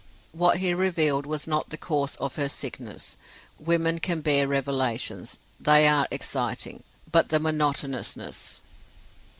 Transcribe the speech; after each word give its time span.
What 0.31 0.57
he 0.57 0.73
revealed 0.73 1.27
was 1.27 1.45
not 1.45 1.69
the 1.69 1.77
cause 1.77 2.15
of 2.15 2.35
her 2.35 2.49
sickness: 2.49 3.17
women 3.59 3.99
can 3.99 4.21
bear 4.21 4.47
revelations 4.47 5.37
they 5.59 5.87
are 5.87 6.07
exciting: 6.09 6.81
but 7.11 7.29
the 7.29 7.39
monotonousness. 7.39 8.61